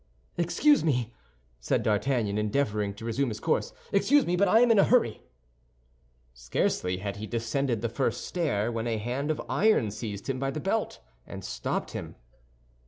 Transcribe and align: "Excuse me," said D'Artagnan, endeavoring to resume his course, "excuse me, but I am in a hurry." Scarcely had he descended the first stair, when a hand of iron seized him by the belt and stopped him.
"Excuse 0.35 0.83
me," 0.83 1.13
said 1.59 1.83
D'Artagnan, 1.83 2.39
endeavoring 2.39 2.95
to 2.95 3.05
resume 3.05 3.29
his 3.29 3.39
course, 3.39 3.71
"excuse 3.91 4.25
me, 4.25 4.35
but 4.35 4.47
I 4.47 4.61
am 4.61 4.71
in 4.71 4.79
a 4.79 4.83
hurry." 4.83 5.21
Scarcely 6.33 6.97
had 6.97 7.17
he 7.17 7.27
descended 7.27 7.81
the 7.83 7.87
first 7.87 8.25
stair, 8.25 8.71
when 8.71 8.87
a 8.87 8.97
hand 8.97 9.29
of 9.29 9.39
iron 9.47 9.91
seized 9.91 10.27
him 10.27 10.39
by 10.39 10.49
the 10.49 10.59
belt 10.59 11.01
and 11.27 11.45
stopped 11.45 11.91
him. 11.91 12.15